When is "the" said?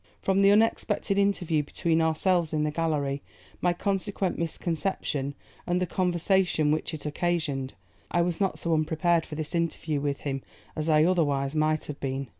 0.41-0.49, 2.63-2.71, 5.79-5.85